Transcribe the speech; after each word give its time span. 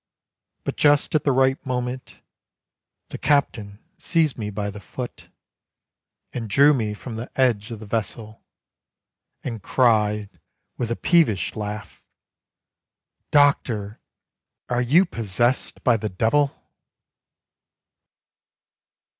But 0.63 0.77
just 0.77 1.13
at 1.13 1.25
the 1.25 1.31
right 1.31 1.63
moment 1.63 2.21
The 3.09 3.19
captain 3.19 3.77
seized 3.99 4.35
me 4.35 4.49
by 4.49 4.71
the 4.71 4.79
foot, 4.79 5.29
And 6.33 6.49
drew 6.49 6.73
me 6.73 6.95
from 6.95 7.17
the 7.17 7.29
edge 7.39 7.69
of 7.69 7.79
the 7.79 7.85
vessel, 7.85 8.43
And 9.43 9.61
cried 9.61 10.39
with 10.75 10.89
a 10.89 10.95
peevish 10.95 11.55
laugh, 11.55 12.01
"Doctor, 13.29 13.99
are 14.69 14.81
you 14.81 15.05
possessed 15.05 15.83
by 15.83 15.97
the 15.97 16.09
devil?" 16.09 16.51